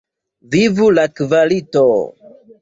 [0.55, 1.85] Vivu la kvalito!